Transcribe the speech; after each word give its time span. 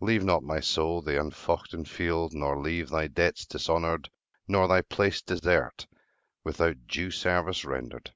Leave 0.00 0.22
not, 0.22 0.42
my 0.42 0.60
soul, 0.60 1.00
the 1.00 1.18
unfoughten 1.18 1.86
field, 1.86 2.34
nor 2.34 2.60
leave 2.60 2.90
Thy 2.90 3.06
debts 3.06 3.46
dishonoured, 3.46 4.10
nor 4.46 4.68
thy 4.68 4.82
place 4.82 5.22
desert 5.22 5.86
Without 6.44 6.86
due 6.86 7.10
service 7.10 7.64
rendered. 7.64 8.12